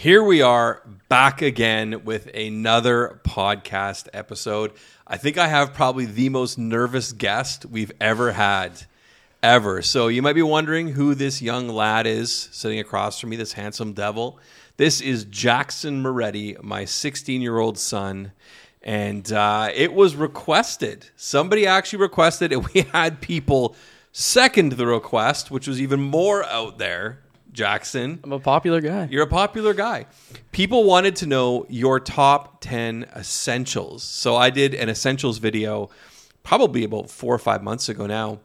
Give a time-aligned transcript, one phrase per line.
[0.00, 0.80] Here we are
[1.10, 4.72] back again with another podcast episode.
[5.06, 8.86] I think I have probably the most nervous guest we've ever had,
[9.42, 9.82] ever.
[9.82, 13.52] So you might be wondering who this young lad is sitting across from me, this
[13.52, 14.38] handsome devil.
[14.78, 18.32] This is Jackson Moretti, my 16 year old son.
[18.82, 21.10] And uh, it was requested.
[21.14, 22.64] Somebody actually requested it.
[22.72, 23.76] We had people
[24.12, 27.18] second the request, which was even more out there.
[27.52, 29.08] Jackson, I'm a popular guy.
[29.10, 30.06] you're a popular guy.
[30.52, 34.02] People wanted to know your top 10 essentials.
[34.02, 35.90] So I did an essentials video
[36.42, 38.38] probably about four or five months ago now.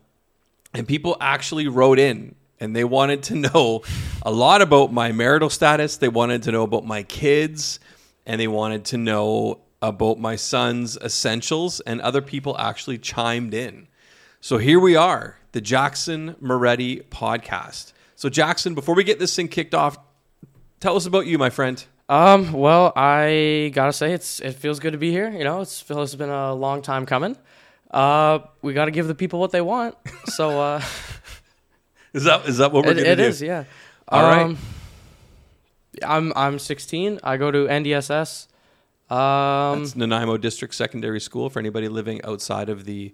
[0.74, 3.84] And people actually wrote in and they wanted to know
[4.24, 5.98] a lot about my marital status.
[5.98, 7.80] They wanted to know about my kids
[8.26, 11.80] and they wanted to know about my son's essentials.
[11.82, 13.88] And other people actually chimed in.
[14.42, 17.94] So here we are, the Jackson Moretti podcast.
[18.16, 19.98] So, Jackson, before we get this thing kicked off,
[20.80, 21.84] tell us about you, my friend.
[22.08, 25.30] Um, well, I gotta say it's it feels good to be here.
[25.30, 27.36] You know, it's feels been a long time coming.
[27.92, 29.96] Uh, we gotta give the people what they want.
[30.26, 30.82] So uh,
[32.14, 33.24] Is that is that what we're it, gonna it do?
[33.24, 33.66] is, yeah.
[34.08, 34.42] All right.
[34.44, 34.58] um,
[36.04, 37.20] I'm I'm 16.
[37.24, 38.48] I go to NDSS.
[39.10, 43.14] Um, It's Nanaimo District Secondary School for anybody living outside of the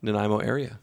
[0.00, 0.78] Nanaimo area.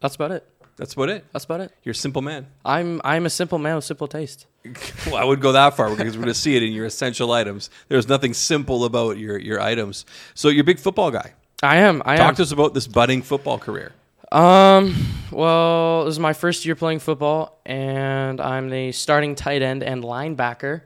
[0.00, 0.46] that's about it.
[0.76, 1.24] That's about it.
[1.32, 1.72] That's about it.
[1.84, 2.46] You're a simple man.
[2.64, 4.46] I'm I'm a simple man with simple taste.
[5.06, 7.32] well, I would go that far because we're going to see it in your essential
[7.32, 7.70] items.
[7.88, 10.04] There's nothing simple about your your items.
[10.34, 11.34] So you're a big football guy.
[11.62, 12.02] I am.
[12.04, 12.34] I Talk am.
[12.36, 13.92] to us about this budding football career.
[14.32, 14.96] Um,
[15.30, 20.02] well, this is my first year playing football, and I'm the starting tight end and
[20.02, 20.82] linebacker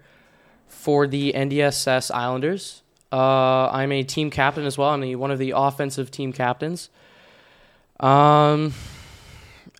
[0.69, 2.83] for the NDSS Islanders.
[3.11, 4.91] Uh, I'm a team captain as well.
[4.91, 6.91] I'm the, one of the offensive team captains.
[8.00, 8.75] Um,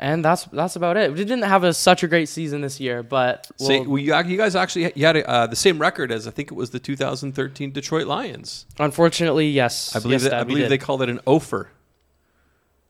[0.01, 1.11] and that's that's about it.
[1.13, 4.37] We didn't have a, such a great season this year, but we'll- well, you, you
[4.37, 7.73] guys actually you had uh, the same record as I think it was the 2013
[7.73, 8.67] Detroit Lions.
[8.79, 11.71] unfortunately, yes, I believe yes, that, I Dad, we believe they called it an offer.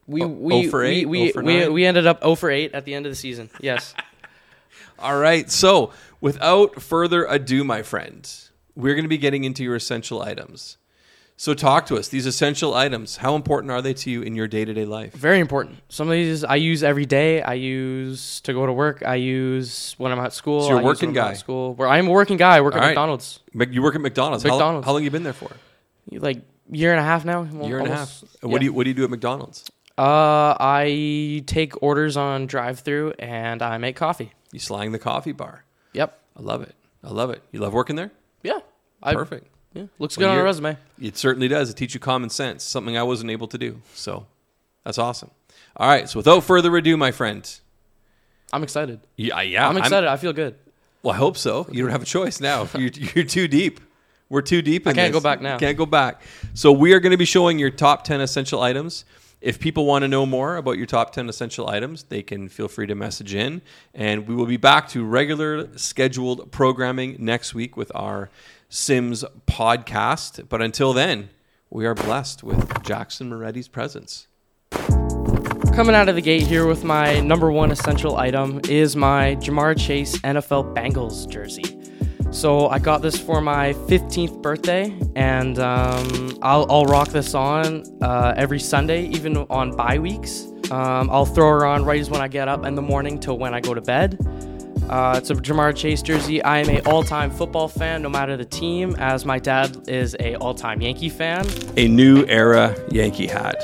[0.07, 2.51] we we, 0 for we, 8, we, 0 for we, we ended up 0 for
[2.51, 3.51] 8 at the end of the season.
[3.61, 3.95] Yes.
[4.99, 5.51] All right.
[5.51, 8.29] So, without further ado, my friend,
[8.75, 10.77] we're going to be getting into your essential items.
[11.41, 12.09] So, talk to us.
[12.09, 15.13] These essential items, how important are they to you in your day to day life?
[15.15, 15.79] Very important.
[15.89, 17.43] Some of these I use every day.
[17.43, 19.05] I use to go to work.
[19.07, 20.63] I use when I'm at school.
[20.63, 21.33] So you're a I working I'm at guy.
[21.35, 21.75] School.
[21.75, 22.57] Where I'm a working guy.
[22.57, 22.89] I work All at right.
[22.89, 23.39] McDonald's.
[23.55, 24.43] You work at McDonald's.
[24.43, 24.85] How- McDonald's.
[24.85, 25.53] How, long you been there for?
[26.11, 27.45] Like year and a half now.
[27.45, 28.21] year and a half.
[28.21, 28.43] almost.
[28.43, 28.59] What Yeah.
[28.59, 29.65] do you What do you do at McDonald's?
[29.97, 34.33] Uh, I take orders on drive-through and I make coffee.
[34.51, 35.65] You slang the coffee bar.
[35.93, 36.19] Yep.
[36.37, 36.75] I love it.
[37.05, 37.43] I love it.
[37.53, 38.11] You love working there.
[38.43, 38.59] Yeah.
[39.03, 39.47] I, Perfect.
[39.75, 39.85] Yeah.
[39.99, 40.77] Looks Well, good on a resume.
[41.01, 41.71] It certainly does.
[41.71, 43.83] It teaches you common sense, something I wasn't able to do.
[43.95, 44.27] So,
[44.85, 45.31] that's awesome.
[45.77, 46.09] All right.
[46.09, 47.49] So, without further ado, my friend.
[48.53, 49.01] I'm excited.
[49.17, 49.69] Yeah, yeah.
[49.69, 50.09] I'm excited.
[50.09, 50.57] i feel good.
[51.03, 51.67] Well, I hope so.
[51.71, 52.69] You don't have a choice now.
[52.75, 53.81] You're, you're too deep.
[54.31, 55.23] We're too deep in I can't this.
[55.23, 55.55] go back now.
[55.55, 56.21] You can't go back.
[56.55, 59.05] So we are going to be showing your top 10 essential items.
[59.41, 62.69] If people want to know more about your top 10 essential items, they can feel
[62.69, 63.63] free to message in.
[63.95, 68.29] And we will be back to regular scheduled programming next week with our
[68.69, 70.49] Sims podcast.
[70.49, 71.31] But until then,
[71.71, 74.27] we are blessed with Jackson Moretti's presence.
[75.75, 79.79] Coming out of the gate here with my number one essential item is my Ja'Marr
[79.79, 81.79] Chase NFL Bengals jersey.
[82.31, 87.85] So I got this for my 15th birthday, and um, I'll, I'll rock this on
[88.03, 90.47] uh, every Sunday, even on bye weeks.
[90.71, 93.39] Um, I'll throw her on right as when I get up in the morning till
[93.39, 94.19] when I go to bed.
[94.89, 96.43] Uh, it's a Ja'Marr Chase jersey.
[96.43, 100.37] I am a all-time football fan, no matter the team, as my dad is a
[100.37, 101.47] all-time Yankee fan.
[101.77, 103.57] a new era Yankee hat.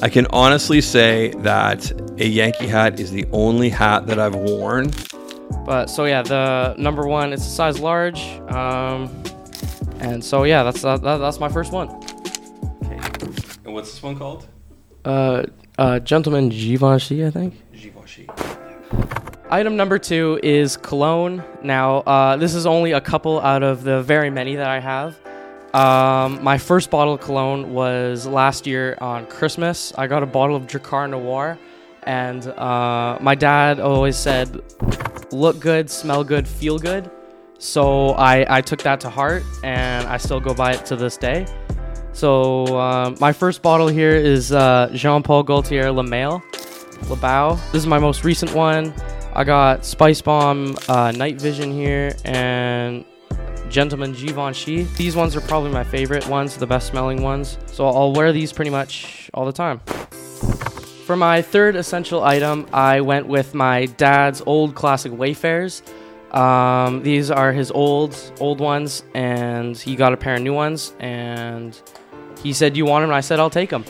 [0.00, 4.90] I can honestly say that a Yankee hat is the only hat that I've worn.
[5.64, 8.20] But so yeah, the number one it's a size large,
[8.50, 9.08] um,
[10.00, 11.88] and so yeah, that's uh, that, that's my first one.
[12.84, 12.98] Okay.
[13.64, 14.48] And what's this one called?
[15.04, 15.44] Uh,
[15.78, 17.54] uh, gentleman Givenchy, I think.
[17.72, 18.28] Givenchy.
[19.52, 21.44] Item number two is cologne.
[21.62, 25.18] Now, uh, this is only a couple out of the very many that I have.
[25.74, 29.92] Um, my first bottle of cologne was last year on Christmas.
[29.98, 31.58] I got a bottle of Drakkar Noir,
[32.04, 34.58] and uh, my dad always said,
[35.32, 37.10] "Look good, smell good, feel good."
[37.58, 41.18] So I, I took that to heart, and I still go by it to this
[41.18, 41.44] day.
[42.14, 46.42] So um, my first bottle here is uh, Jean Paul Gaultier Le Male.
[47.02, 47.60] Labao.
[47.72, 48.94] This is my most recent one.
[49.34, 53.04] I got Spice Bomb, uh, Night Vision here, and
[53.70, 54.82] Gentleman Givenchy.
[54.96, 57.56] These ones are probably my favorite ones, the best smelling ones.
[57.66, 59.80] So I'll wear these pretty much all the time.
[61.06, 65.82] For my third essential item, I went with my dad's old classic Wayfarers.
[66.32, 70.94] Um, these are his old old ones, and he got a pair of new ones,
[71.00, 71.80] and
[72.42, 73.84] he said, "You want them?" And I said, "I'll take them."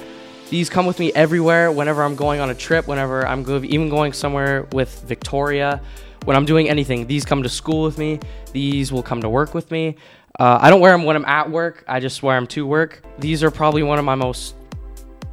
[0.53, 1.73] These come with me everywhere.
[1.73, 5.81] Whenever I'm going on a trip, whenever I'm go- even going somewhere with Victoria,
[6.27, 8.21] when I'm doing anything, these come to school with me.
[8.53, 9.97] These will come to work with me.
[10.39, 11.85] Uh, I don't wear them when I'm at work.
[11.89, 13.03] I just wear them to work.
[13.19, 14.55] These are probably one of my most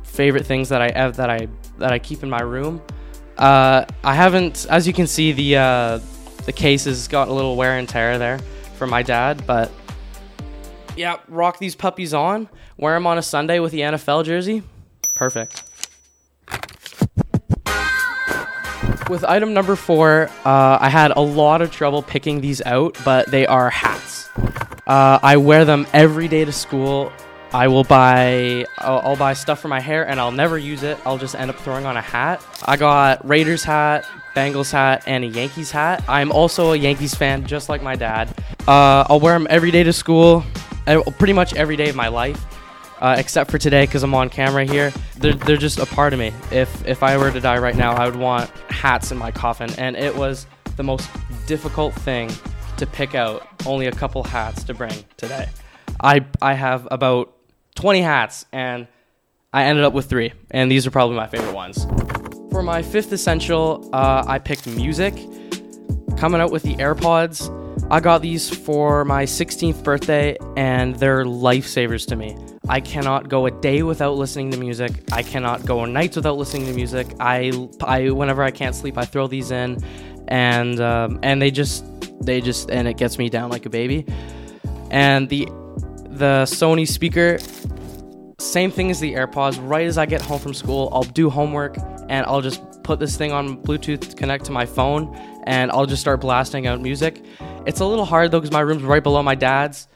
[0.03, 1.49] favorite things that I have that I
[1.79, 2.81] that I keep in my room.
[3.37, 5.99] Uh, I haven't, as you can see, the uh,
[6.45, 8.39] the case has got a little wear and tear there
[8.77, 9.69] from my dad, but
[10.95, 14.63] yeah, rock these puppies on, wear them on a Sunday with the NFL jersey,
[15.19, 15.63] perfect.
[19.09, 23.29] With item number four, uh, I had a lot of trouble picking these out, but
[23.29, 24.29] they are hats.
[24.87, 27.11] Uh, I wear them every day to school.
[27.51, 30.97] I will buy, I'll, I'll buy stuff for my hair, and I'll never use it.
[31.05, 32.41] I'll just end up throwing on a hat.
[32.65, 34.05] I got Raiders hat,
[34.35, 36.01] Bengals hat, and a Yankees hat.
[36.07, 38.29] I'm also a Yankees fan, just like my dad.
[38.67, 40.45] Uh, I'll wear them every day to school,
[41.17, 42.45] pretty much every day of my life.
[42.99, 44.91] Uh, except for today because I'm on camera here.
[45.17, 46.33] They're, they're just a part of me.
[46.51, 49.69] If if I were to die right now, I would want hats in my coffin,
[49.77, 51.09] and it was the most
[51.47, 52.29] difficult thing
[52.77, 53.47] to pick out.
[53.65, 55.47] Only a couple hats to bring today.
[56.01, 57.33] I I have about
[57.75, 58.87] 20 hats, and
[59.53, 61.85] I ended up with three, and these are probably my favorite ones.
[62.51, 65.15] For my fifth essential, uh, I picked music.
[66.17, 67.55] Coming out with the AirPods.
[67.89, 72.35] I got these for my 16th birthday, and they're lifesavers to me.
[72.69, 74.91] I cannot go a day without listening to music.
[75.11, 77.07] I cannot go nights without listening to music.
[77.19, 77.51] I,
[77.81, 79.83] I whenever I can't sleep, I throw these in,
[80.27, 81.83] and um, and they just
[82.23, 84.05] they just and it gets me down like a baby.
[84.91, 85.45] And the
[86.09, 87.39] the Sony speaker,
[88.39, 89.59] same thing as the AirPods.
[89.67, 91.75] Right as I get home from school, I'll do homework
[92.07, 96.01] and I'll just put this thing on Bluetooth, connect to my phone, and I'll just
[96.01, 97.25] start blasting out music.
[97.65, 99.87] It's a little hard though because my room's right below my dad's.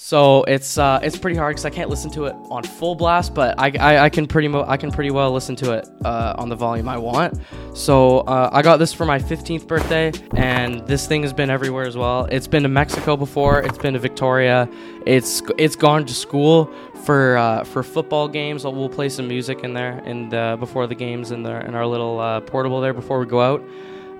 [0.00, 3.34] So it's uh, it's pretty hard because I can't listen to it on full blast,
[3.34, 6.36] but I, I, I can pretty mo- I can pretty well listen to it uh,
[6.38, 7.36] on the volume I want.
[7.74, 11.84] So uh, I got this for my 15th birthday, and this thing has been everywhere
[11.84, 12.26] as well.
[12.26, 13.60] It's been to Mexico before.
[13.60, 14.68] It's been to Victoria.
[15.04, 16.72] It's it's gone to school
[17.04, 18.62] for uh, for football games.
[18.62, 21.86] We'll play some music in there and uh, before the games in there in our
[21.86, 23.64] little uh, portable there before we go out.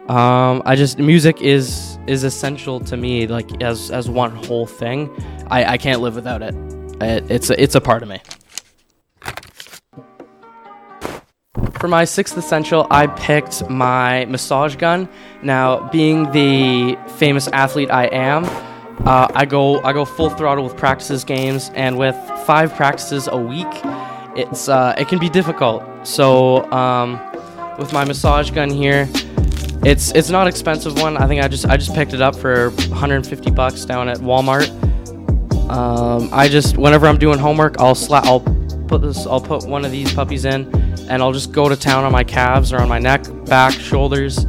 [0.09, 5.15] Um, I just music is is essential to me, like as as one whole thing.
[5.51, 6.55] I, I can't live without it.
[7.01, 7.31] it.
[7.31, 8.21] It's a, it's a part of me.
[11.79, 15.09] For my sixth essential, I picked my massage gun.
[15.43, 18.45] Now, being the famous athlete I am,
[19.07, 22.17] uh, I go I go full throttle with practices games, and with
[22.47, 23.67] five practices a week,
[24.37, 25.85] it's uh, it can be difficult.
[26.07, 27.21] So um,
[27.79, 29.09] with my massage gun here,
[29.85, 31.17] it's it's not expensive one.
[31.17, 34.88] I think I just I just picked it up for 150 bucks down at Walmart.
[35.69, 39.85] Um, I just whenever I'm doing homework, I'll slap I'll put this I'll put one
[39.85, 40.73] of these puppies in,
[41.09, 44.47] and I'll just go to town on my calves or on my neck, back, shoulders,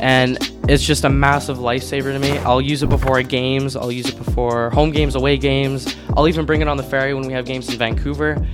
[0.00, 0.38] and
[0.68, 2.36] it's just a massive lifesaver to me.
[2.38, 3.76] I'll use it before games.
[3.76, 5.96] I'll use it before home games, away games.
[6.16, 8.44] I'll even bring it on the ferry when we have games in Vancouver.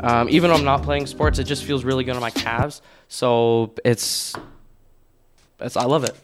[0.00, 2.82] Um, even though I'm not playing sports, it just feels really good on my calves.
[3.08, 4.34] So it's
[5.60, 6.16] it's, I love it.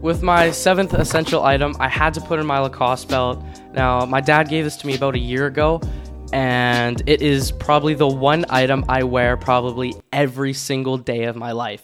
[0.00, 3.42] With my seventh essential item, I had to put in my Lacoste belt.
[3.72, 5.80] Now, my dad gave this to me about a year ago,
[6.32, 11.50] and it is probably the one item I wear probably every single day of my
[11.50, 11.82] life.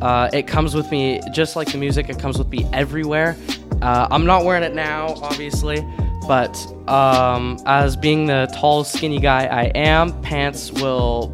[0.00, 3.36] Uh, it comes with me, just like the music, it comes with me everywhere.
[3.80, 5.84] Uh, I'm not wearing it now, obviously,
[6.28, 6.56] but
[6.88, 11.28] um, as being the tall, skinny guy I am, pants will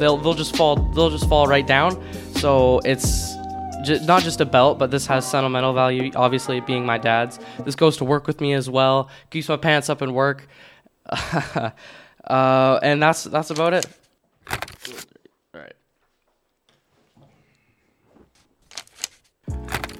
[0.00, 2.02] they'll they'll just fall they'll just fall right down.
[2.34, 3.37] So it's
[3.82, 6.10] j- not just a belt, but this has sentimental value.
[6.14, 7.38] Obviously, being my dad's.
[7.64, 9.10] This goes to work with me as well.
[9.30, 10.48] Keeps my pants up in work.
[12.26, 13.86] uh, and that's that's about it.
[15.54, 15.72] All right.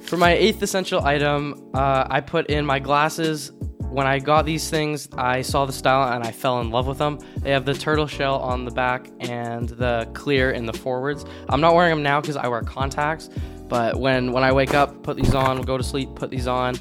[0.03, 3.51] For my eighth essential item, uh, I put in my glasses.
[3.89, 6.99] When I got these things, I saw the style and I fell in love with
[6.99, 7.17] them.
[7.37, 11.25] They have the turtle shell on the back and the clear in the forwards.
[11.49, 13.31] I'm not wearing them now because I wear contacts,
[13.69, 16.75] but when when I wake up, put these on, go to sleep, put these on,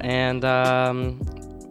[0.00, 1.20] and um,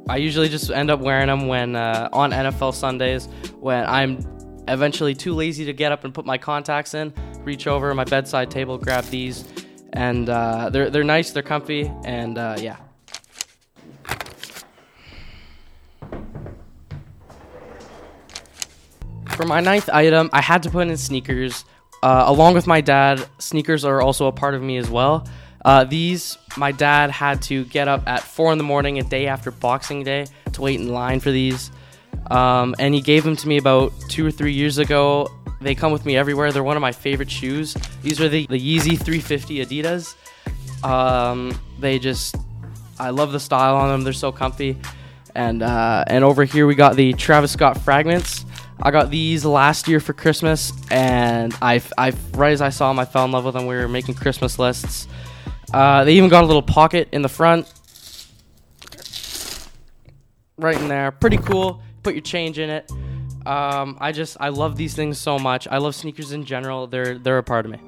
[0.09, 3.27] I usually just end up wearing them when uh, on NFL Sundays
[3.59, 4.19] when I'm
[4.67, 7.13] eventually too lazy to get up and put my contacts in.
[7.43, 9.45] Reach over my bedside table, grab these,
[9.93, 12.77] and uh, they're they're nice, they're comfy, and uh, yeah.
[19.35, 21.63] For my ninth item, I had to put in sneakers.
[22.01, 25.27] Uh, along with my dad, sneakers are also a part of me as well.
[25.65, 29.27] Uh, these, my dad had to get up at four in the morning a day
[29.27, 31.71] after Boxing Day to wait in line for these.
[32.31, 35.29] Um, and he gave them to me about two or three years ago.
[35.61, 36.51] They come with me everywhere.
[36.51, 37.75] They're one of my favorite shoes.
[38.01, 40.15] These are the, the Yeezy 350 Adidas.
[40.85, 42.37] Um, they just,
[42.97, 44.03] I love the style on them.
[44.03, 44.77] They're so comfy.
[45.35, 48.45] And uh, and over here we got the Travis Scott Fragments.
[48.81, 52.99] I got these last year for Christmas, and I, I right as I saw them,
[52.99, 53.65] I fell in love with them.
[53.65, 55.07] We were making Christmas lists.
[55.73, 57.71] Uh, they even got a little pocket in the front,
[60.57, 61.11] right in there.
[61.11, 61.81] Pretty cool.
[62.03, 62.89] Put your change in it.
[63.45, 65.67] Um, I just I love these things so much.
[65.67, 66.87] I love sneakers in general.
[66.87, 67.79] They're they're a part of me.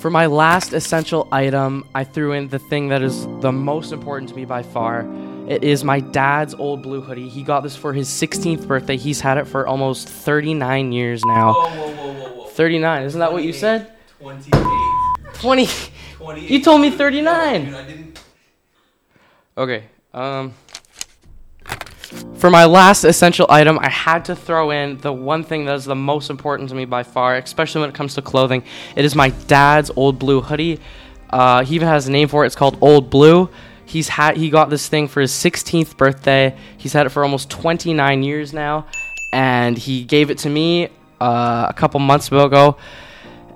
[0.00, 4.28] For my last essential item, I threw in the thing that is the most important
[4.28, 5.06] to me by far.
[5.46, 7.28] It is my dad's old blue hoodie.
[7.28, 8.96] He got this for his 16th birthday.
[8.96, 11.52] He's had it for almost 39 years now.
[11.52, 12.46] Whoa, whoa, whoa, whoa, whoa.
[12.46, 13.92] 39, isn't that what you said?
[14.20, 14.54] 28.
[15.34, 15.68] 20.
[16.14, 16.50] 28.
[16.50, 17.64] You told me 39.
[17.64, 18.20] Dude, I didn't.
[19.56, 19.84] Okay.
[20.12, 20.54] Um
[22.36, 25.84] for my last essential item, I had to throw in the one thing that is
[25.84, 28.64] the most important to me by far, especially when it comes to clothing.
[28.96, 30.78] It is my dad's old blue hoodie.
[31.30, 32.46] Uh, he even has a name for it.
[32.46, 33.50] It's called Old Blue.
[33.86, 36.56] He's had he got this thing for his 16th birthday.
[36.76, 38.86] He's had it for almost 29 years now,
[39.32, 40.88] and he gave it to me
[41.20, 42.76] uh, a couple months ago.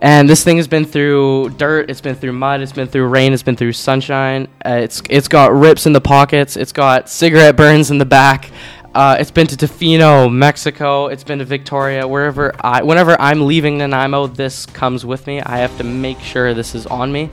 [0.00, 3.32] And this thing has been through dirt, it's been through mud, it's been through rain,
[3.32, 4.46] it's been through sunshine.
[4.64, 8.50] Uh, it's it's got rips in the pockets, it's got cigarette burns in the back.
[8.94, 11.06] Uh, it's been to Tofino, Mexico.
[11.08, 12.06] It's been to Victoria.
[12.08, 15.40] Wherever I, whenever I'm leaving Nanaimo, this comes with me.
[15.40, 17.30] I have to make sure this is on me.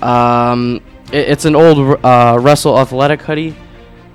[0.00, 0.80] Um,
[1.12, 3.54] it- it's an old uh, Russell Athletic hoodie.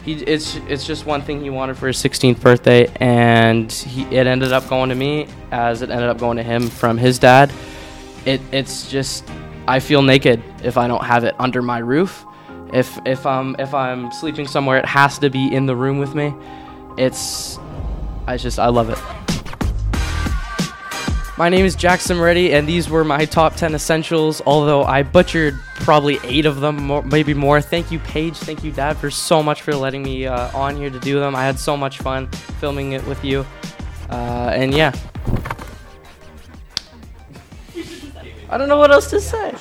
[0.04, 4.26] He, it's it's just one thing he wanted for his 16th birthday, and he, it
[4.26, 7.52] ended up going to me as it ended up going to him from his dad.
[8.26, 9.24] It it's just
[9.68, 12.26] I feel naked if I don't have it under my roof.
[12.74, 16.16] If if I'm if I'm sleeping somewhere, it has to be in the room with
[16.16, 16.34] me.
[16.98, 17.60] It's
[18.26, 18.98] I just I love it.
[21.42, 24.44] My name is Jackson Reddy, and these were my top 10 essentials.
[24.46, 27.60] Although I butchered probably eight of them, maybe more.
[27.62, 28.38] Thank you, Paige.
[28.38, 31.36] Thank you, Dad, for so much for letting me uh, on here to do them.
[31.36, 32.28] I had so much fun
[32.60, 33.44] filming it with you.
[34.12, 34.94] Uh, and yeah.
[38.48, 39.56] I don't know what else to say.